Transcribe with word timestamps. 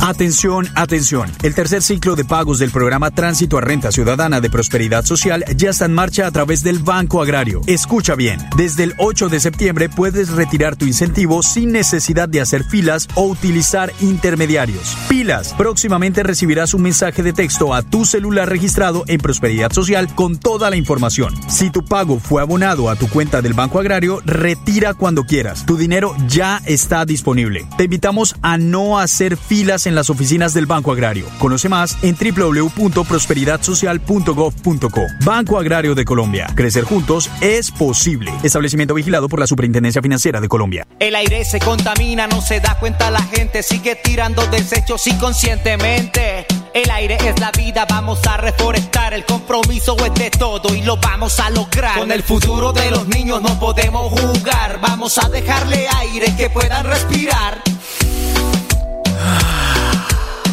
Atención, 0.00 0.68
atención. 0.76 1.30
El 1.42 1.54
tercer 1.54 1.82
ciclo 1.82 2.14
de 2.14 2.24
pagos 2.24 2.60
del 2.60 2.70
programa 2.70 3.10
Tránsito 3.10 3.58
a 3.58 3.60
Renta 3.60 3.90
Ciudadana 3.90 4.40
de 4.40 4.48
Prosperidad 4.48 5.04
Social 5.04 5.44
ya 5.56 5.70
está 5.70 5.86
en 5.86 5.92
marcha 5.92 6.26
a 6.26 6.30
través 6.30 6.62
del 6.62 6.78
Banco 6.78 7.20
Agrario. 7.20 7.62
Escucha 7.66 8.14
bien, 8.14 8.38
desde 8.56 8.84
el 8.84 8.94
8 8.98 9.28
de 9.28 9.40
septiembre 9.40 9.88
puedes 9.88 10.30
retirar 10.30 10.76
tu 10.76 10.86
incentivo 10.86 11.42
sin 11.42 11.72
necesidad 11.72 12.28
de 12.28 12.40
hacer 12.40 12.62
filas 12.62 13.08
o 13.16 13.26
utilizar 13.26 13.92
intermediarios. 14.00 14.96
Pilas, 15.08 15.52
próximamente 15.54 16.22
recibirás 16.22 16.74
un 16.74 16.82
mensaje 16.82 17.22
de 17.24 17.32
texto 17.32 17.74
a 17.74 17.82
tu 17.82 18.04
celular 18.04 18.48
registrado 18.48 19.02
en 19.08 19.18
Prosperidad 19.18 19.72
Social 19.72 20.14
con 20.14 20.38
toda 20.38 20.70
la 20.70 20.76
información. 20.76 21.34
Si 21.48 21.70
tu 21.70 21.84
pago 21.84 22.20
fue 22.20 22.40
abonado 22.40 22.88
a 22.88 22.96
tu 22.96 23.08
cuenta 23.08 23.42
del 23.42 23.52
Banco 23.52 23.80
Agrario, 23.80 24.22
retira 24.24 24.94
cuando 24.94 25.24
quieras. 25.24 25.66
Tu 25.66 25.76
dinero 25.76 26.14
ya 26.28 26.62
está 26.66 27.04
disponible. 27.04 27.66
Te 27.76 27.84
invitamos 27.84 28.36
a 28.42 28.58
no 28.58 29.00
hacer 29.00 29.36
filas 29.36 29.87
en 29.88 29.94
las 29.94 30.10
oficinas 30.10 30.52
del 30.54 30.66
Banco 30.66 30.92
Agrario. 30.92 31.26
Conoce 31.38 31.68
más 31.68 31.96
en 32.02 32.14
www.prosperidadsocial.gov.co. 32.14 35.02
Banco 35.24 35.58
Agrario 35.58 35.94
de 35.94 36.04
Colombia. 36.04 36.46
Crecer 36.54 36.84
juntos 36.84 37.30
es 37.40 37.70
posible. 37.70 38.32
Establecimiento 38.42 38.94
vigilado 38.94 39.28
por 39.28 39.40
la 39.40 39.46
Superintendencia 39.46 40.02
Financiera 40.02 40.40
de 40.40 40.48
Colombia. 40.48 40.86
El 41.00 41.14
aire 41.14 41.44
se 41.44 41.58
contamina, 41.58 42.26
no 42.26 42.40
se 42.40 42.60
da 42.60 42.78
cuenta 42.78 43.10
la 43.10 43.22
gente, 43.22 43.62
sigue 43.62 43.96
tirando 43.96 44.46
desechos 44.46 45.06
inconscientemente. 45.06 46.46
El 46.74 46.90
aire 46.90 47.16
es 47.24 47.40
la 47.40 47.50
vida, 47.52 47.86
vamos 47.88 48.26
a 48.26 48.36
reforestar. 48.36 49.14
El 49.14 49.24
compromiso 49.24 49.96
es 50.04 50.14
de 50.14 50.30
todo 50.30 50.74
y 50.74 50.82
lo 50.82 50.98
vamos 50.98 51.40
a 51.40 51.50
lograr. 51.50 51.98
Con 51.98 52.12
el 52.12 52.22
futuro 52.22 52.72
de 52.72 52.90
los 52.90 53.08
niños 53.08 53.42
no 53.42 53.58
podemos 53.58 54.12
jugar. 54.20 54.78
Vamos 54.80 55.18
a 55.18 55.28
dejarle 55.28 55.86
aire 56.00 56.34
que 56.36 56.50
puedan 56.50 56.84
respirar. 56.84 57.62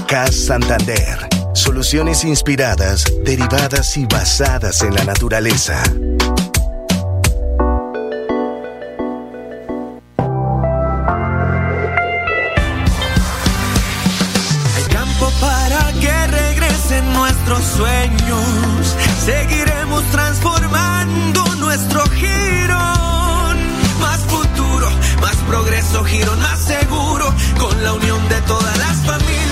CAS 0.08 0.36
Santander. 0.36 1.28
Soluciones 1.54 2.24
inspiradas, 2.24 3.06
derivadas 3.24 3.98
y 3.98 4.06
basadas 4.06 4.82
en 4.82 4.94
la 4.94 5.04
naturaleza. 5.04 5.82
Hay 14.76 14.84
campo 14.92 15.32
para 15.42 15.92
que 16.00 16.28
regresen 16.28 17.14
nuestros 17.14 17.64
sueños. 17.64 18.96
Seguiremos 19.26 20.04
transformando 20.12 21.56
nuestro 21.56 22.04
girón. 22.12 23.58
Más 24.02 24.20
futuro, 24.28 24.90
más 25.22 25.36
progreso, 25.48 26.04
girón 26.04 26.40
más 26.40 26.60
seguro. 26.60 27.34
Con 27.58 27.84
la 27.84 27.94
unión 27.94 28.30
de 28.30 28.42
todas 28.42 28.78
las 28.78 28.98
familias. 28.98 29.45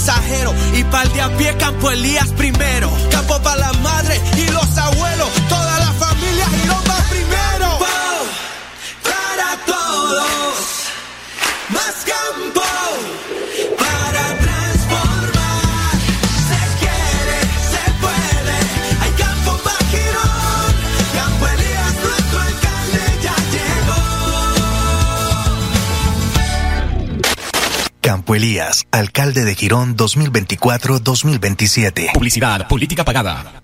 Mensajero 0.00 0.54
y 0.72 0.82
para 0.84 1.02
el 1.02 1.12
de 1.12 1.20
a 1.20 1.36
pie, 1.36 1.54
Campo 1.58 1.90
Elías 1.90 2.28
primero. 2.28 2.90
Campo 3.10 3.38
para 3.42 3.56
las 3.56 3.80
Elías, 28.34 28.86
alcalde 28.90 29.44
de 29.44 29.54
Girón 29.54 29.96
2024-2027. 29.96 32.12
Publicidad, 32.12 32.68
política 32.68 33.04
pagada. 33.04 33.62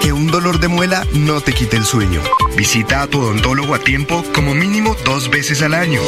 Que 0.00 0.12
un 0.12 0.28
dolor 0.28 0.58
de 0.58 0.68
muela 0.68 1.04
no 1.14 1.40
te 1.40 1.52
quite 1.52 1.76
el 1.76 1.84
sueño. 1.84 2.20
Visita 2.56 3.02
a 3.02 3.06
tu 3.06 3.20
odontólogo 3.20 3.74
a 3.74 3.78
tiempo 3.78 4.24
como 4.34 4.54
mínimo 4.54 4.96
dos 5.04 5.30
veces 5.30 5.62
al 5.62 5.74
año. 5.74 6.00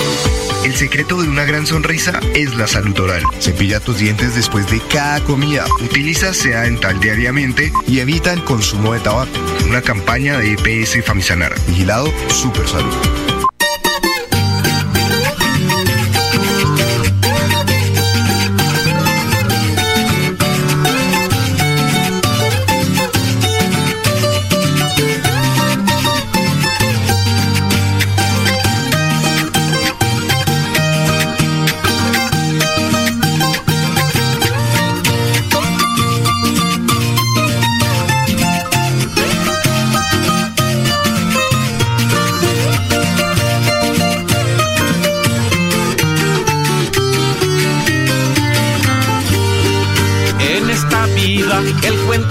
El 0.64 0.74
secreto 0.74 1.22
de 1.22 1.28
una 1.28 1.44
gran 1.44 1.66
sonrisa 1.66 2.18
es 2.34 2.56
la 2.56 2.66
salud 2.66 2.98
oral. 2.98 3.22
Cepilla 3.38 3.78
tus 3.78 3.98
dientes 3.98 4.34
después 4.34 4.68
de 4.70 4.80
cada 4.80 5.22
comida. 5.22 5.64
Utiliza 5.80 6.34
sea 6.34 6.62
dental 6.62 6.98
diariamente 6.98 7.72
y 7.86 8.00
evita 8.00 8.32
el 8.32 8.42
consumo 8.42 8.94
de 8.94 9.00
tabaco. 9.00 9.30
Una 9.68 9.82
campaña 9.82 10.38
de 10.38 10.54
EPS 10.54 11.04
Famisanar. 11.04 11.54
Vigilado 11.68 12.12
Super 12.28 12.66
Salud. 12.66 13.23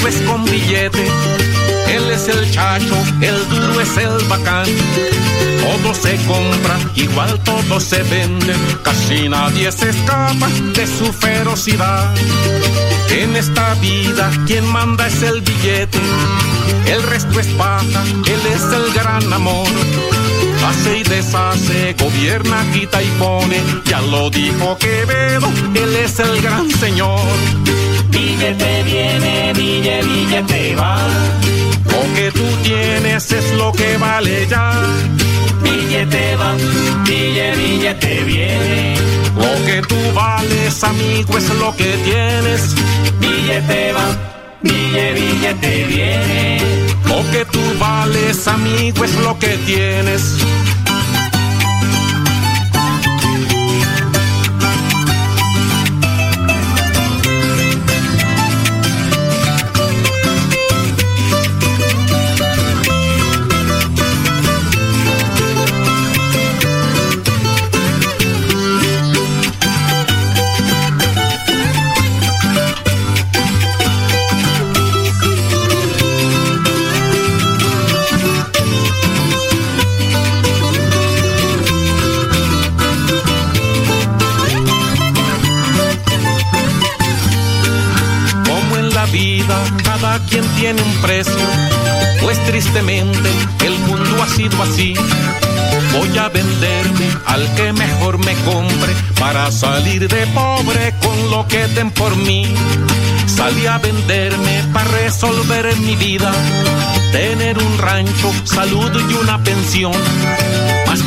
Es 0.07 0.21
con 0.21 0.45
billete. 0.45 1.05
Él 1.87 2.09
es 2.11 2.27
el 2.27 2.51
chacho, 2.51 2.95
el 3.21 3.49
duro 3.49 3.81
es 3.81 3.97
el 3.97 4.27
bacán. 4.27 4.65
Todo 5.61 5.93
se 5.93 6.15
compra, 6.25 6.77
igual 6.95 7.39
todo 7.43 7.79
se 7.79 8.01
vende. 8.03 8.53
Casi 8.83 9.29
nadie 9.29 9.71
se 9.71 9.89
escapa 9.89 10.47
de 10.75 10.87
su 10.87 11.11
ferocidad. 11.13 12.13
En 13.09 13.35
esta 13.35 13.75
vida 13.75 14.31
quien 14.45 14.65
manda 14.65 15.07
es 15.07 15.21
el 15.21 15.41
billete. 15.41 15.99
El 16.87 17.03
resto 17.03 17.39
es 17.39 17.47
paja, 17.47 18.03
él 18.25 18.41
es 18.53 18.63
el 18.73 18.93
gran 18.93 19.31
amor. 19.31 19.67
Hace 20.67 20.99
y 20.99 21.03
deshace, 21.03 21.95
gobierna, 21.99 22.65
quita 22.73 23.01
y 23.01 23.07
pone. 23.19 23.61
Ya 23.85 24.01
lo 24.01 24.29
dijo 24.29 24.77
Quevedo, 24.77 25.49
él 25.75 25.95
es 25.95 26.19
el 26.19 26.41
gran 26.41 26.69
señor. 26.71 27.19
Billete 28.09 28.83
viene, 28.83 29.53
billete, 29.53 30.07
billete 30.07 30.75
va. 30.75 30.97
Lo 31.85 32.15
que 32.15 32.31
tú 32.31 32.45
tienes 32.63 33.31
es 33.31 33.51
lo 33.53 33.71
que 33.71 33.97
vale 33.97 34.47
ya. 34.47 34.81
Billete 35.63 36.35
va, 36.35 36.55
billete, 37.05 37.55
billete 37.57 38.23
viene. 38.23 38.95
Lo 39.35 39.65
que 39.65 39.81
tú 39.81 39.97
vales, 40.13 40.83
amigo, 40.83 41.37
es 41.37 41.49
lo 41.55 41.75
que 41.75 41.97
tienes. 42.05 42.75
Billete 43.19 43.93
va, 43.93 44.05
billete, 44.63 45.13
billete 45.13 45.85
viene. 45.85 46.57
Lo 47.05 47.21
que 47.31 47.45
tú 47.45 47.59
vales, 47.79 48.47
amigo, 48.47 49.03
es 49.03 49.15
lo 49.17 49.37
que 49.37 49.57
tienes. 49.65 50.37
Quien 90.29 90.45
tiene 90.55 90.81
un 90.81 91.01
precio, 91.01 91.47
pues 92.21 92.37
tristemente 92.45 93.29
el 93.65 93.77
mundo 93.79 94.21
ha 94.21 94.27
sido 94.27 94.61
así. 94.61 94.93
Voy 95.93 96.17
a 96.17 96.29
venderme 96.29 97.07
al 97.25 97.55
que 97.55 97.71
mejor 97.71 98.17
me 98.17 98.33
compre 98.43 98.93
para 99.19 99.51
salir 99.51 100.07
de 100.07 100.27
pobre 100.27 100.93
con 101.01 101.31
lo 101.31 101.47
que 101.47 101.67
den 101.67 101.91
por 101.91 102.15
mí. 102.17 102.53
Salí 103.27 103.65
a 103.65 103.77
venderme 103.77 104.63
para 104.73 104.91
resolver 104.91 105.75
mi 105.77 105.95
vida, 105.95 106.31
tener 107.13 107.57
un 107.57 107.77
rancho, 107.77 108.33
salud 108.43 108.91
y 109.09 109.13
una 109.13 109.41
pensión 109.41 109.93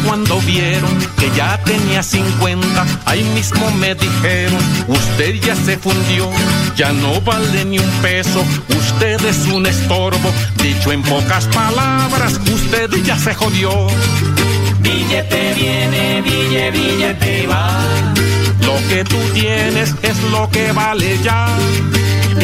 cuando 0.07 0.41
vieron 0.41 0.91
que 1.19 1.31
ya 1.37 1.59
tenía 1.65 2.03
50, 2.03 2.87
ahí 3.05 3.23
mismo 3.35 3.71
me 3.73 3.95
dijeron, 3.95 4.59
usted 4.87 5.35
ya 5.41 5.55
se 5.57 5.77
fundió, 5.79 6.31
ya 6.77 6.93
no 6.93 7.21
vale 7.21 7.65
ni 7.65 7.79
un 7.79 7.91
peso, 8.03 8.45
usted 8.69 9.25
es 9.25 9.47
un 9.47 9.67
estorbo, 9.67 10.33
dicho 10.63 10.93
en 10.93 11.03
pocas 11.03 11.47
palabras, 11.47 12.41
usted 12.53 12.91
ya 13.05 13.19
se 13.19 13.35
jodió. 13.35 13.89
Billete 14.81 15.55
viene, 15.55 16.23
billete, 16.23 16.71
billete 16.71 17.47
va. 17.49 17.83
Lo 18.61 18.77
que 18.89 19.05
tú 19.05 19.19
tienes 19.35 19.95
es 20.03 20.23
lo 20.31 20.49
que 20.51 20.73
vale 20.73 21.19
ya. 21.23 21.49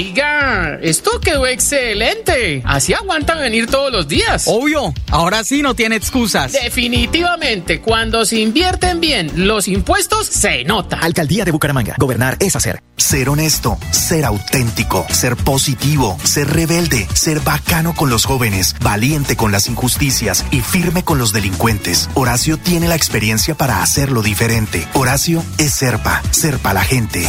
Oiga, 0.00 0.78
esto 0.80 1.20
quedó 1.20 1.46
excelente. 1.46 2.62
Así 2.64 2.94
aguantan 2.94 3.38
venir 3.38 3.66
todos 3.66 3.92
los 3.92 4.08
días. 4.08 4.44
Obvio, 4.46 4.94
ahora 5.10 5.44
sí 5.44 5.60
no 5.60 5.74
tiene 5.74 5.96
excusas. 5.96 6.52
Definitivamente, 6.52 7.82
cuando 7.82 8.24
se 8.24 8.38
invierten 8.38 8.98
bien 8.98 9.30
los 9.46 9.68
impuestos, 9.68 10.26
se 10.26 10.64
nota. 10.64 10.96
Alcaldía 11.00 11.44
de 11.44 11.50
Bucaramanga. 11.50 11.96
Gobernar 11.98 12.38
es 12.40 12.56
hacer. 12.56 12.82
Ser 12.96 13.28
honesto, 13.28 13.78
ser 13.90 14.24
auténtico, 14.24 15.06
ser 15.10 15.36
positivo, 15.36 16.18
ser 16.24 16.48
rebelde, 16.48 17.06
ser 17.12 17.40
bacano 17.40 17.94
con 17.94 18.08
los 18.08 18.24
jóvenes, 18.24 18.76
valiente 18.80 19.36
con 19.36 19.52
las 19.52 19.68
injusticias 19.68 20.46
y 20.50 20.60
firme 20.60 21.04
con 21.04 21.18
los 21.18 21.34
delincuentes. 21.34 22.08
Horacio 22.14 22.56
tiene 22.56 22.88
la 22.88 22.96
experiencia 22.96 23.54
para 23.54 23.82
hacerlo 23.82 24.22
diferente. 24.22 24.88
Horacio 24.94 25.44
es 25.58 25.74
Serpa, 25.74 26.22
Serpa 26.30 26.72
la 26.72 26.84
gente. 26.84 27.28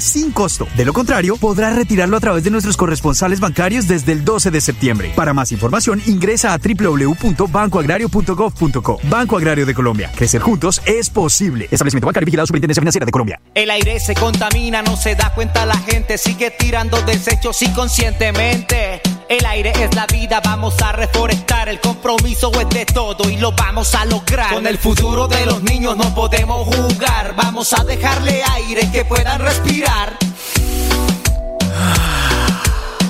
Sin 0.00 0.32
costo. 0.32 0.66
De 0.76 0.84
lo 0.84 0.92
contrario, 0.92 1.36
podrás 1.36 1.76
retirarlo 1.76 2.16
a 2.16 2.20
través 2.20 2.42
de 2.44 2.50
nuestros 2.50 2.76
corresponsales 2.76 3.38
bancarios 3.40 3.86
desde 3.86 4.10
el 4.12 4.24
12 4.24 4.50
de 4.50 4.60
septiembre. 4.60 5.12
Para 5.14 5.32
más 5.32 5.52
información, 5.52 6.02
ingresa 6.06 6.52
a 6.52 6.58
www.bancoagrario.gov.co. 6.58 8.98
Banco 9.04 9.36
Agrario 9.36 9.64
de 9.64 9.74
Colombia. 9.74 10.10
Crecer 10.14 10.42
juntos 10.42 10.82
es 10.86 11.08
posible. 11.08 11.68
Establecimiento 11.70 12.06
bancario 12.06 12.26
vigilado 12.26 12.48
Superintendencia 12.48 12.80
Financiera 12.80 13.06
de 13.06 13.12
Colombia. 13.12 13.40
El 13.54 13.70
aire 13.70 14.00
se 14.00 14.14
contamina, 14.14 14.82
no 14.82 14.96
se 14.96 15.14
da 15.14 15.32
cuenta 15.34 15.64
la 15.64 15.78
gente, 15.78 16.18
sigue 16.18 16.50
tirando 16.50 17.00
desechos 17.02 17.62
inconscientemente. 17.62 19.00
El 19.28 19.46
aire 19.46 19.72
es 19.80 19.94
la 19.94 20.06
vida, 20.06 20.40
vamos 20.44 20.74
a 20.82 20.90
reforestar. 20.92 21.68
El 21.68 21.78
compromiso 21.80 22.50
es 22.60 22.68
de 22.68 22.84
todo 22.86 23.28
y 23.28 23.36
lo 23.36 23.52
vamos 23.52 23.94
a 23.94 24.04
lograr. 24.04 24.52
Con 24.52 24.66
el 24.66 24.78
futuro 24.78 25.28
de 25.28 25.46
los 25.46 25.62
niños 25.62 25.96
no 25.96 26.12
podemos 26.14 26.66
jugar. 26.66 27.34
Vamos 27.36 27.72
a 27.72 27.84
dejarle 27.84 28.42
aire 28.54 28.90
que 28.92 29.04
puedan 29.04 29.40
respirar. 29.40 29.75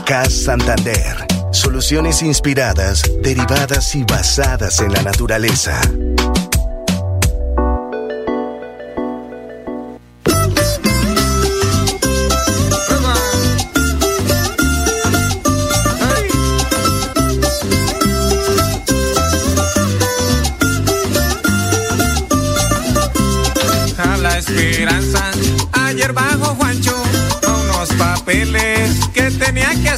CAS 0.04 0.32
Santander. 0.32 1.26
Soluciones 1.52 2.22
inspiradas, 2.22 3.02
derivadas 3.22 3.94
y 3.94 4.04
basadas 4.04 4.80
en 4.80 4.92
la 4.92 5.02
naturaleza. 5.02 5.80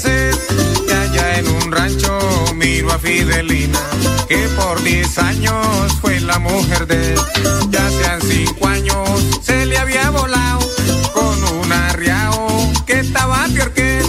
Y 0.04 0.92
allá 0.92 1.38
en 1.38 1.48
un 1.48 1.72
rancho 1.72 2.16
miro 2.54 2.92
a 2.92 3.00
Fidelina, 3.00 3.80
que 4.28 4.48
por 4.50 4.80
10 4.80 5.18
años 5.18 5.56
fue 6.00 6.20
la 6.20 6.38
mujer 6.38 6.86
de 6.86 7.14
él. 7.14 7.20
Ya 7.70 7.90
sean 7.90 8.20
5 8.22 8.68
años, 8.68 9.24
se 9.42 9.66
le 9.66 9.76
había 9.76 10.08
volado 10.10 10.60
con 11.12 11.42
un 11.58 11.72
arriao 11.72 12.72
que 12.86 13.00
estaba 13.00 13.44
peor 13.52 13.72
que 13.72 13.98
él. 13.98 14.06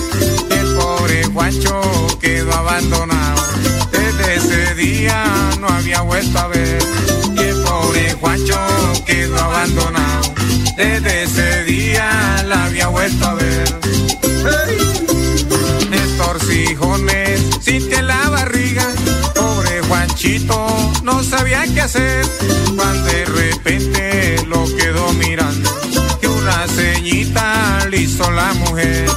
El 0.51 0.75
pobre 0.75 1.23
Juancho 1.23 1.81
quedó 2.21 2.53
abandonado. 2.53 3.43
Desde 3.91 4.35
ese 4.35 4.75
día 4.75 5.23
no 5.59 5.69
había 5.69 6.01
vuelto 6.01 6.37
a 6.37 6.47
ver. 6.49 6.83
Y 7.35 7.39
el 7.39 7.63
pobre 7.63 8.13
Juancho 8.13 8.59
quedó 9.07 9.39
abandonado. 9.39 10.35
Desde 10.77 11.23
ese 11.23 11.63
día 11.63 12.43
la 12.47 12.65
había 12.65 12.89
vuelto 12.89 13.25
a 13.27 13.33
ver. 13.33 13.38
Juanchito 20.19 20.67
no 21.03 21.23
sabía 21.23 21.63
qué 21.73 21.79
hacer. 21.79 22.25
Cuando 22.75 23.05
de 23.05 23.25
repente 23.25 24.43
lo 24.47 24.65
quedó 24.75 25.13
mirando. 25.13 25.69
Que 26.19 26.27
una 26.27 26.67
ceñita 26.67 27.87
le 27.89 28.01
hizo 28.01 28.29
la 28.29 28.53
mujer. 28.55 29.09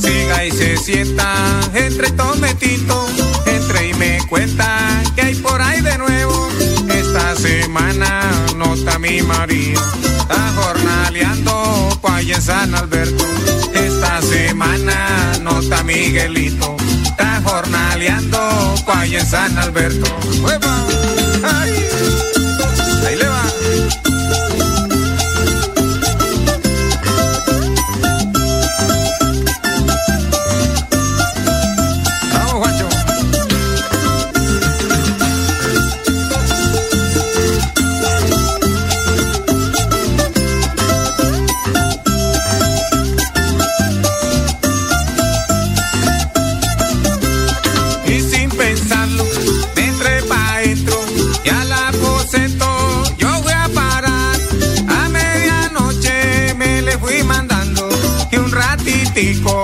Siga 0.00 0.44
y 0.46 0.50
se 0.50 0.76
sienta 0.76 1.32
entre 1.74 2.10
tometito. 2.10 3.06
Entre 3.46 3.90
y 3.90 3.94
me 3.94 4.18
cuenta 4.28 5.00
que 5.14 5.22
hay 5.22 5.36
por 5.36 5.62
ahí 5.62 5.80
de 5.80 5.96
nuevo. 5.96 6.48
Esta 6.88 7.36
semana 7.36 8.28
nota 8.56 8.98
mi 8.98 9.22
marido. 9.22 9.80
Está 10.22 10.52
jornaleando 10.56 12.00
pa' 12.02 12.16
allá 12.16 12.34
en 12.34 12.42
San 12.42 12.74
Alberto. 12.74 13.24
Esta 13.74 14.20
semana 14.22 15.38
nota 15.40 15.84
Miguelito. 15.84 16.76
Está 17.04 17.40
jornaleando 17.44 18.47
allá 18.92 19.18
en 19.18 19.26
San 19.26 19.58
Alberto. 19.58 20.06
Pensarlo, 48.58 49.24
me 49.76 49.86
entré 49.86 50.22
pa' 50.22 50.56
adentro 50.56 51.00
y 51.44 51.48
al 51.48 51.72
aposento 51.72 52.66
yo 53.16 53.30
voy 53.42 53.52
a 53.52 53.68
parar. 53.68 54.36
A 54.88 55.08
medianoche 55.08 56.54
me 56.56 56.82
le 56.82 56.98
fui 56.98 57.22
mandando 57.22 57.88
y 58.32 58.36
un 58.36 58.50
ratitico 58.50 59.62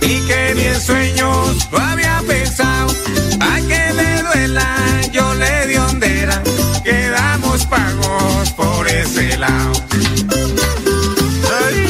y 0.00 0.20
que 0.26 0.54
ni 0.54 0.64
en 0.64 0.80
sueños 0.80 1.68
lo 1.70 1.78
había 1.78 2.22
pensado. 2.26 2.94
A 3.40 3.56
que 3.60 3.92
me 3.94 4.22
duela, 4.22 4.76
yo 5.12 5.34
le 5.34 5.66
di 5.66 5.76
hondera, 5.76 6.42
quedamos 6.84 7.66
pagos 7.66 8.50
por 8.52 8.88
ese 8.88 9.36
lado. 9.38 9.72
Ay, 11.64 11.86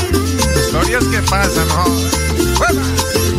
historias 0.64 1.04
que 1.04 1.22
pasan, 1.28 1.68
¿no? 1.68 3.29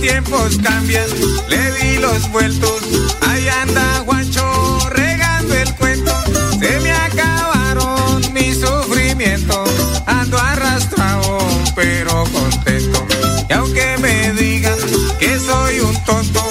Tiempos 0.00 0.58
cambian, 0.62 1.06
le 1.48 1.72
di 1.72 1.96
los 1.98 2.30
vueltos. 2.30 2.82
Ahí 3.22 3.48
anda 3.48 4.02
Juancho 4.04 4.90
regando 4.90 5.54
el 5.54 5.74
cuento. 5.74 6.12
Se 6.60 6.80
me 6.80 6.92
acabaron 6.92 8.32
mis 8.32 8.60
sufrimientos. 8.60 9.68
Ando 10.06 10.38
arrastrado, 10.38 11.38
pero 11.74 12.24
contento. 12.32 13.06
Y 13.48 13.52
aunque 13.52 13.96
me 13.98 14.32
digan 14.32 14.78
que 15.18 15.38
soy 15.38 15.80
un 15.80 16.04
tonto, 16.04 16.46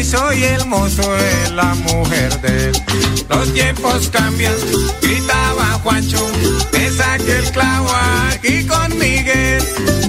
hermoso 0.00 1.16
es 1.16 1.52
la 1.52 1.74
mujer 1.74 2.40
de 2.40 2.68
él. 2.68 2.82
Los 3.28 3.52
tiempos 3.54 4.08
cambian, 4.08 4.54
gritaba 5.00 5.64
Juancho, 5.82 6.26
me 6.72 6.90
saqué 6.90 7.38
el 7.38 7.50
clavo 7.52 7.88
aquí 8.30 8.66
con 8.66 8.98
Miguel. 8.98 9.62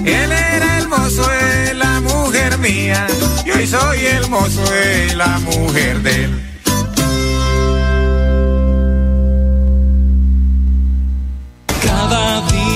Él 0.04 0.32
era 0.32 0.78
hermoso 0.78 1.30
es 1.32 1.76
la 1.76 2.00
mujer 2.00 2.58
mía, 2.58 3.06
y 3.44 3.50
hoy 3.50 3.66
soy 3.66 4.06
hermoso 4.06 4.62
es 4.74 5.14
la 5.14 5.38
mujer 5.40 6.02
de 6.02 6.24
él. 6.24 6.42
Cada 11.84 12.40
día 12.48 12.55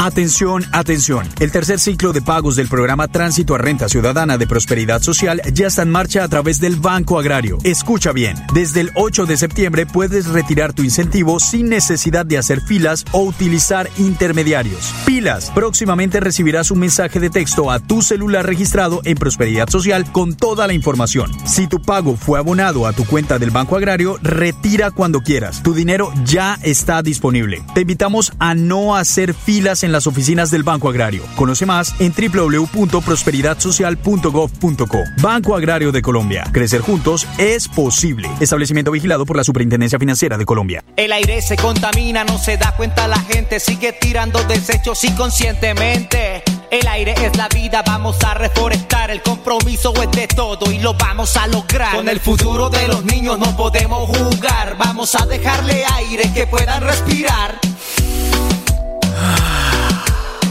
Atención, 0.00 0.64
atención. 0.70 1.28
El 1.40 1.50
tercer 1.50 1.80
ciclo 1.80 2.12
de 2.12 2.22
pagos 2.22 2.54
del 2.54 2.68
programa 2.68 3.08
Tránsito 3.08 3.56
a 3.56 3.58
Renta 3.58 3.88
Ciudadana 3.88 4.38
de 4.38 4.46
Prosperidad 4.46 5.02
Social 5.02 5.42
ya 5.52 5.66
está 5.66 5.82
en 5.82 5.90
marcha 5.90 6.22
a 6.22 6.28
través 6.28 6.60
del 6.60 6.76
Banco 6.76 7.18
Agrario. 7.18 7.58
Escucha 7.64 8.12
bien, 8.12 8.36
desde 8.54 8.82
el 8.82 8.92
8 8.94 9.26
de 9.26 9.36
septiembre 9.36 9.86
puedes 9.86 10.28
retirar 10.28 10.72
tu 10.72 10.84
incentivo 10.84 11.40
sin 11.40 11.68
necesidad 11.68 12.24
de 12.24 12.38
hacer 12.38 12.60
filas 12.60 13.04
o 13.10 13.24
utilizar 13.24 13.90
intermediarios. 13.98 14.94
Pilas, 15.04 15.50
próximamente 15.50 16.20
recibirás 16.20 16.70
un 16.70 16.78
mensaje 16.78 17.18
de 17.18 17.28
texto 17.28 17.68
a 17.68 17.80
tu 17.80 18.00
celular 18.00 18.46
registrado 18.46 19.00
en 19.02 19.16
Prosperidad 19.16 19.68
Social 19.68 20.12
con 20.12 20.36
toda 20.36 20.68
la 20.68 20.74
información. 20.74 21.32
Si 21.44 21.66
tu 21.66 21.82
pago 21.82 22.16
fue 22.16 22.38
abonado 22.38 22.86
a 22.86 22.92
tu 22.92 23.04
cuenta 23.04 23.40
del 23.40 23.50
Banco 23.50 23.76
Agrario, 23.76 24.16
retira 24.22 24.92
cuando 24.92 25.22
quieras. 25.22 25.60
Tu 25.64 25.74
dinero 25.74 26.12
ya 26.24 26.56
está 26.62 27.02
disponible. 27.02 27.64
Te 27.74 27.80
invitamos 27.80 28.32
a 28.38 28.54
no 28.54 28.94
hacer 28.94 29.34
filas 29.34 29.82
en 29.82 29.87
las 29.92 30.06
oficinas 30.06 30.50
del 30.50 30.62
Banco 30.62 30.88
Agrario. 30.88 31.22
Conoce 31.36 31.66
más 31.66 31.94
en 32.00 32.12
www.prosperidadsocial.gov.co. 32.12 34.98
Banco 35.20 35.56
Agrario 35.56 35.92
de 35.92 36.00
Colombia. 36.02 36.44
Crecer 36.52 36.80
juntos 36.80 37.26
es 37.38 37.68
posible. 37.68 38.28
Establecimiento 38.40 38.90
vigilado 38.90 39.26
por 39.26 39.36
la 39.36 39.44
Superintendencia 39.44 39.98
Financiera 39.98 40.38
de 40.38 40.44
Colombia. 40.44 40.84
El 40.96 41.12
aire 41.12 41.42
se 41.42 41.56
contamina, 41.56 42.24
no 42.24 42.38
se 42.38 42.56
da 42.56 42.74
cuenta 42.76 43.08
la 43.08 43.20
gente, 43.20 43.60
sigue 43.60 43.92
tirando 43.92 44.42
desechos 44.44 45.02
inconscientemente. 45.04 46.42
El 46.70 46.86
aire 46.86 47.14
es 47.24 47.36
la 47.36 47.48
vida, 47.48 47.82
vamos 47.86 48.16
a 48.24 48.34
reforestar. 48.34 49.10
El 49.10 49.22
compromiso 49.22 49.92
es 50.02 50.10
de 50.10 50.28
todo 50.28 50.70
y 50.70 50.78
lo 50.78 50.94
vamos 50.94 51.36
a 51.36 51.46
lograr. 51.46 51.96
Con 51.96 52.08
el 52.08 52.20
futuro 52.20 52.68
de 52.68 52.88
los 52.88 53.04
niños 53.04 53.38
no 53.38 53.56
podemos 53.56 54.08
jugar. 54.08 54.76
Vamos 54.78 55.14
a 55.14 55.26
dejarle 55.26 55.84
aire 55.96 56.30
que 56.34 56.46
puedan 56.46 56.82
respirar. 56.82 57.58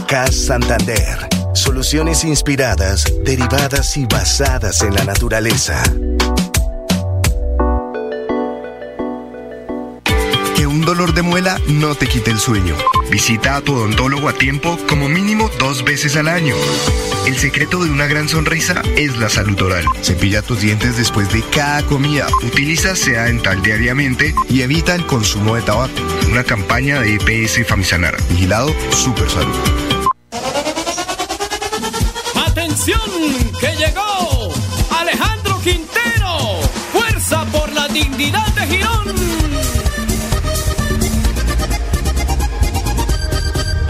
CAS 0.08 0.46
Santander. 0.46 1.28
Soluciones 1.52 2.24
inspiradas, 2.24 3.04
derivadas 3.24 3.94
y 3.98 4.06
basadas 4.06 4.80
en 4.80 4.94
la 4.94 5.04
naturaleza. 5.04 5.82
Que 10.56 10.66
un 10.66 10.80
dolor 10.80 11.12
de 11.12 11.20
muela 11.20 11.60
no 11.68 11.94
te 11.94 12.06
quite 12.06 12.30
el 12.30 12.38
sueño. 12.38 12.74
Visita 13.10 13.56
a 13.56 13.60
tu 13.60 13.74
odontólogo 13.74 14.30
a 14.30 14.32
tiempo 14.32 14.78
como 14.88 15.10
mínimo 15.10 15.50
dos 15.58 15.84
veces 15.84 16.16
al 16.16 16.28
año. 16.28 16.54
El 17.26 17.36
secreto 17.36 17.84
de 17.84 17.90
una 17.90 18.06
gran 18.06 18.30
sonrisa 18.30 18.80
es 18.96 19.18
la 19.18 19.28
salud 19.28 19.60
oral. 19.60 19.84
Cepilla 20.00 20.40
tus 20.40 20.62
dientes 20.62 20.96
después 20.96 21.30
de 21.34 21.42
cada 21.54 21.84
comida. 21.84 22.26
Utiliza 22.42 22.96
sea 22.96 23.24
dental 23.24 23.60
diariamente 23.60 24.34
y 24.48 24.62
evita 24.62 24.94
el 24.94 25.04
consumo 25.04 25.54
de 25.54 25.62
tabaco. 25.62 26.00
Una 26.30 26.44
campaña 26.44 26.98
de 27.00 27.16
EPS 27.16 27.66
Famisanar. 27.66 28.16
Vigilado 28.30 28.74
Super 28.90 29.28
Salud. 29.28 29.87
Llegó! 33.78 34.52
Alejandro 34.90 35.60
Quintero. 35.60 36.60
Fuerza 36.92 37.44
por 37.46 37.72
la 37.72 37.88
dignidad 37.88 38.46
de 38.54 38.66
Girón. 38.66 39.14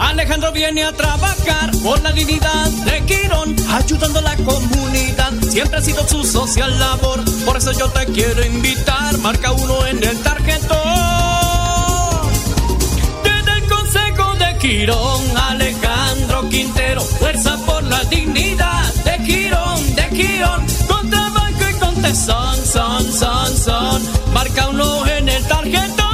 Alejandro 0.01 0.53
viene 0.53 0.85
a 0.85 0.93
trabajar 0.93 1.71
por 1.83 2.01
la 2.03 2.13
dignidad 2.13 2.67
de 2.85 3.05
Quirón, 3.05 3.57
ayudando 3.71 4.19
a 4.19 4.23
la 4.23 4.37
comunidad. 4.37 5.33
Siempre 5.49 5.79
ha 5.79 5.83
sido 5.83 6.07
su 6.07 6.25
social 6.25 6.79
labor. 6.79 7.25
Por 7.45 7.57
eso 7.57 7.73
yo 7.73 7.89
te 7.89 8.07
quiero 8.07 8.45
invitar. 8.45 9.17
Marca 9.19 9.53
uno 9.53 9.87
en 9.87 10.05
el 10.05 10.19
tarjetón. 10.21 10.79
Desde 13.25 13.59
el 13.59 13.69
Consejo 13.69 14.35
de 14.35 14.59
Quirón, 14.59 15.37
Alejandro 15.37 16.49
Quintero. 16.49 17.01
Fuerza 17.01 17.57
por 17.65 17.83
la 17.85 18.03
dignidad 18.05 18.88
son, 22.69 23.13
son, 23.13 23.57
son. 23.57 24.03
Marca 24.33 24.69
uno 24.69 25.07
en 25.07 25.29
el 25.29 25.43
tarjetón. 25.45 26.07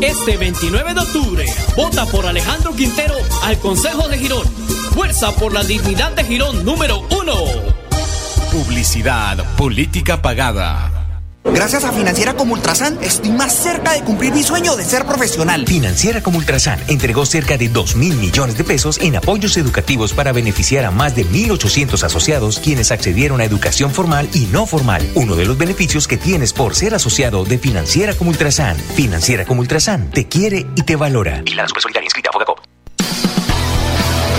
Este 0.00 0.36
29 0.36 0.94
de 0.94 1.00
octubre, 1.00 1.44
vota 1.76 2.06
por 2.06 2.26
Alejandro 2.26 2.74
Quintero 2.74 3.14
al 3.42 3.58
Consejo 3.58 4.08
de 4.08 4.18
Girón. 4.18 4.46
Fuerza 4.94 5.32
por 5.32 5.52
la 5.52 5.62
dignidad 5.62 6.12
de 6.12 6.24
Girón 6.24 6.64
número 6.64 7.06
uno. 7.10 7.34
Publicidad, 8.50 9.36
política 9.56 10.20
pagada. 10.20 10.89
Gracias 11.44 11.84
a 11.84 11.92
Financiera 11.92 12.34
como 12.34 12.54
Ultrasan, 12.54 12.98
estoy 13.02 13.30
más 13.30 13.54
cerca 13.54 13.92
de 13.92 14.02
cumplir 14.02 14.32
mi 14.32 14.42
sueño 14.42 14.76
de 14.76 14.84
ser 14.84 15.06
profesional. 15.06 15.64
Financiera 15.66 16.22
como 16.22 16.38
Ultrasan 16.38 16.78
entregó 16.88 17.24
cerca 17.24 17.56
de 17.56 17.68
2 17.68 17.96
mil 17.96 18.14
millones 18.16 18.58
de 18.58 18.64
pesos 18.64 18.98
en 18.98 19.16
apoyos 19.16 19.56
educativos 19.56 20.12
para 20.12 20.32
beneficiar 20.32 20.84
a 20.84 20.90
más 20.90 21.16
de 21.16 21.26
1.800 21.26 22.02
asociados 22.02 22.58
quienes 22.60 22.92
accedieron 22.92 23.40
a 23.40 23.44
educación 23.44 23.90
formal 23.90 24.28
y 24.34 24.46
no 24.46 24.66
formal. 24.66 25.08
Uno 25.14 25.34
de 25.34 25.46
los 25.46 25.56
beneficios 25.56 26.06
que 26.06 26.18
tienes 26.18 26.52
por 26.52 26.74
ser 26.74 26.94
asociado 26.94 27.44
de 27.44 27.58
Financiera 27.58 28.14
como 28.14 28.30
Ultrasan. 28.30 28.76
Financiera 28.76 29.46
como 29.46 29.62
Ultrasan 29.62 30.10
te 30.10 30.28
quiere 30.28 30.66
y 30.76 30.82
te 30.82 30.96
valora. 30.96 31.42
Y 31.46 31.54
la 31.54 31.66
Solidaria 31.68 32.06
inscrita 32.06 32.28
a 32.30 32.32
Fogacop. 32.32 32.58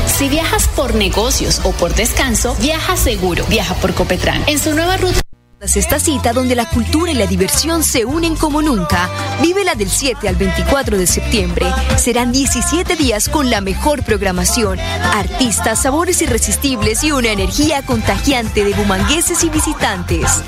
Si 0.05 0.29
viajas 0.29 0.67
por 0.75 0.93
negocios 0.93 1.61
o 1.63 1.71
por 1.71 1.95
descanso, 1.95 2.55
viaja 2.59 2.95
seguro. 2.95 3.43
Viaja 3.49 3.73
por 3.75 3.95
Copetran. 3.95 4.43
En 4.45 4.59
su 4.59 4.73
nueva 4.75 4.97
ruta. 4.97 5.19
Esta 5.63 6.00
cita 6.00 6.34
donde 6.34 6.56
la 6.56 6.67
cultura 6.67 7.12
y 7.12 7.13
la 7.13 7.28
diversión 7.28 7.84
se 7.84 8.04
unen 8.04 8.36
como 8.36 8.63
nunca. 8.63 9.08
Vívela 9.43 9.76
del 9.76 9.91
7 9.91 10.28
al 10.28 10.36
24 10.36 10.97
de 10.97 11.06
septiembre. 11.06 11.67
Serán 11.97 12.32
17 12.32 12.95
días 12.95 13.30
con 13.30 13.52
la 13.52 13.62
mejor 13.62 14.02
programación, 14.02 14.80
artistas, 14.80 15.84
sabores 15.84 16.19
irresistibles 16.24 17.04
y 17.04 17.12
una 17.12 17.30
energía 17.30 17.84
contagiante 17.84 18.63
de 18.63 18.74
bumangueses 18.74 19.43
y 19.43 19.50
visitantes. 19.50 20.43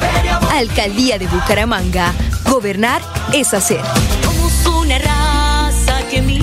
Alcaldía 0.51 1.19
de 1.19 1.27
Bucaramanga. 1.27 2.11
Gobernar 2.49 3.03
es 3.33 3.53
hacer. 3.53 3.81
Somos 4.23 4.65
una 4.65 4.97
raza 4.97 6.07
que. 6.09 6.42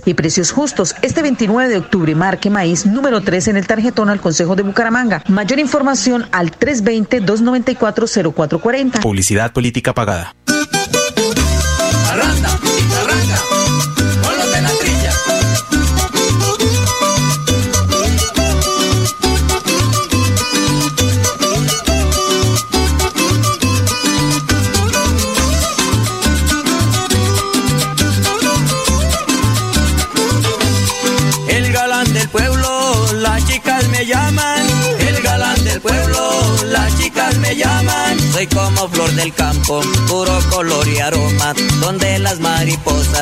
y 0.07 0.14
precios 0.14 0.53
justos. 0.53 0.94
Este 1.03 1.20
29 1.23 1.68
de 1.68 1.79
octubre, 1.79 2.14
marque 2.14 2.49
maíz 2.49 2.87
número 2.87 3.20
3 3.20 3.49
en 3.49 3.57
el 3.57 3.66
tarjetón 3.66 4.09
al 4.09 4.20
Consejo 4.20 4.55
de 4.55 4.62
Bucaramanga. 4.62 5.25
Mayor 5.29 5.59
información 5.59 6.29
al 6.31 6.53
320-294-0440. 6.53 9.01
Publicidad 9.01 9.53
política 9.53 9.92
pagada. 9.94 10.37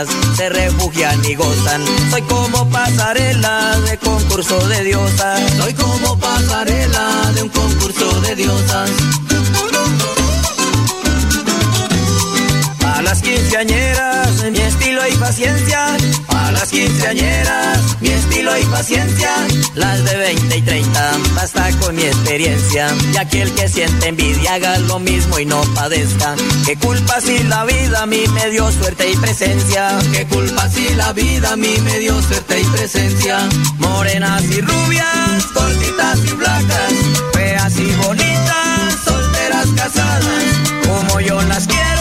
Se 0.07 0.49
refugian 0.49 1.25
y 1.25 1.35
gozan. 1.35 1.83
Soy 2.11 2.23
como 2.23 2.69
pasarela 2.71 3.79
de 3.81 3.97
concurso 3.99 4.59
de 4.69 4.85
diosas. 4.85 5.41
Soy 5.57 5.75
como 5.75 6.19
pasarela 6.19 7.33
de 7.35 7.43
un 7.43 7.49
concurso 7.49 8.21
de 8.21 8.37
diosas. 8.37 8.91
Quinceañeras, 13.49 14.45
mi 14.51 14.59
estilo 14.59 15.09
y 15.09 15.13
paciencia. 15.17 15.97
A 16.29 16.53
las 16.53 16.69
quinceañeras, 16.69 17.97
mi 18.01 18.11
estilo 18.11 18.59
y 18.59 18.65
paciencia. 18.65 19.31
Las 19.75 20.05
de 20.05 20.17
20 20.17 20.57
y 20.59 20.63
30, 20.63 21.13
basta 21.35 21.71
con 21.81 21.97
mi 21.97 22.03
experiencia. 22.03 22.89
Y 23.15 23.17
aquel 23.17 23.51
que 23.55 23.69
siente 23.69 24.09
envidia 24.09 24.55
haga 24.55 24.79
lo 24.81 24.99
mismo 24.99 25.39
y 25.39 25.47
no 25.47 25.63
padezca. 25.75 26.35
¿Qué 26.67 26.77
culpa 26.77 27.23
si 27.23 27.43
la 27.45 27.65
vida 27.65 28.03
a 28.03 28.07
mí 28.07 28.23
me 28.35 28.51
dio 28.51 28.71
suerte 28.71 29.11
y 29.11 29.17
presencia? 29.17 29.99
¿Qué 30.13 30.27
culpa 30.27 30.69
si 30.69 30.87
la 30.95 31.15
vida 31.15 31.53
a 31.53 31.57
mí 31.57 31.75
me 31.85 31.99
dio 32.01 32.21
suerte 32.21 32.61
y 32.61 32.65
presencia? 32.65 33.49
Morenas 33.79 34.45
y 34.45 34.61
rubias, 34.61 35.47
cortitas 35.55 36.19
y 36.23 36.33
blancas, 36.33 36.93
feas 37.33 37.79
y 37.79 37.91
bonitas, 38.05 38.95
solteras 39.05 39.69
casadas, 39.75 40.45
como 40.87 41.21
yo 41.21 41.41
las 41.43 41.67
quiero 41.67 41.98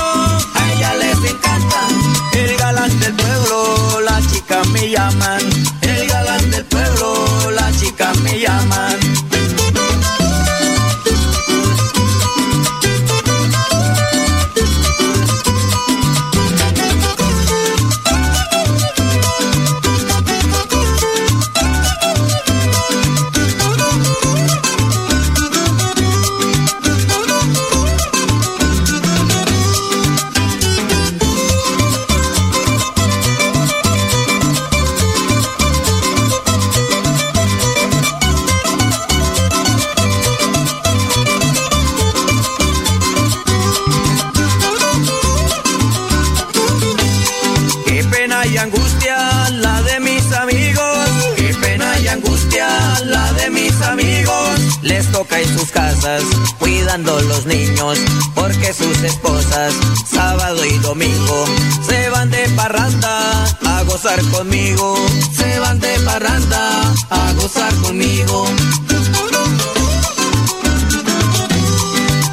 El 2.33 2.57
galán 2.57 2.99
del 2.99 3.13
pueblo, 3.13 4.01
la 4.01 4.21
chica 4.27 4.63
me 4.71 4.89
llaman. 4.89 5.41
El 5.81 6.07
galán 6.07 6.51
del 6.51 6.65
pueblo, 6.65 7.51
la 7.51 7.71
chica 7.79 8.13
me 8.23 8.39
llaman. 8.39 9.06
Sábado 60.57 60.65
y 60.65 60.77
domingo, 60.79 61.45
se 61.87 62.09
van 62.09 62.29
de 62.29 62.49
parranda 62.55 63.45
a 63.65 63.83
gozar 63.83 64.21
conmigo, 64.31 64.95
se 65.35 65.59
van 65.59 65.79
de 65.79 65.99
parranda 65.99 66.93
a 67.09 67.33
gozar 67.33 67.73
conmigo. 67.75 68.45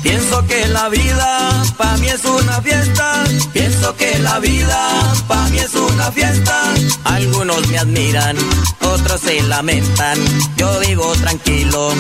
Pienso 0.03 0.47
que 0.47 0.67
la 0.69 0.89
vida 0.89 1.65
pa' 1.77 1.97
mí 1.99 2.09
es 2.09 2.25
una 2.25 2.61
fiesta. 2.63 3.25
Pienso 3.53 3.95
que 3.97 4.19
la 4.19 4.39
vida 4.39 5.15
pa' 5.29 5.49
mí 5.49 5.59
es 5.59 5.75
una 5.75 6.11
fiesta. 6.13 6.75
Algunos 7.05 7.67
me 7.69 7.79
admiran, 7.79 8.37
otros 8.81 9.21
se 9.21 9.43
lamentan. 9.43 10.19
Yo 10.57 10.81
vivo 10.81 11.13
tranquilo, 11.17 11.93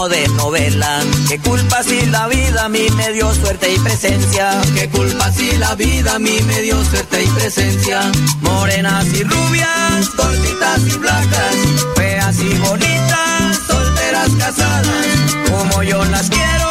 como 0.00 0.08
de 0.08 0.28
novela. 0.28 1.00
¿Qué 1.28 1.38
culpa 1.40 1.82
si 1.82 2.06
la 2.06 2.26
vida 2.28 2.64
a 2.64 2.68
mí 2.70 2.86
me 2.96 3.12
dio 3.12 3.34
suerte 3.34 3.74
y 3.74 3.78
presencia? 3.80 4.58
¿Qué 4.74 4.88
culpa 4.88 5.30
si 5.30 5.52
la 5.58 5.74
vida 5.74 6.14
a 6.14 6.18
mí 6.18 6.38
me 6.46 6.62
dio 6.62 6.82
suerte 6.84 7.22
y 7.22 7.26
presencia? 7.26 8.00
Morenas 8.40 9.06
y 9.12 9.24
rubias, 9.24 10.08
cortitas 10.16 10.80
y 10.86 10.96
blancas, 10.96 11.54
feas 11.96 12.38
y 12.38 12.54
bonitas, 12.60 13.58
solteras 13.66 14.30
casadas, 14.38 15.06
como 15.50 15.82
yo 15.82 16.02
las 16.06 16.30
quiero, 16.30 16.68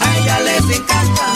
a 0.00 0.16
ella 0.18 0.40
les 0.40 0.76
encanta. 0.76 1.26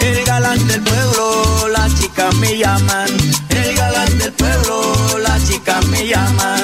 El 0.00 0.24
galán 0.24 0.66
del 0.68 0.82
pueblo, 0.82 1.68
la 1.68 1.86
chica 1.98 2.30
me 2.40 2.56
llaman. 2.56 3.08
El 3.50 3.76
galán 3.76 4.18
del 4.18 4.32
pueblo, 4.32 5.18
la 5.18 5.38
chica 5.46 5.80
me 5.90 6.06
llaman. 6.06 6.63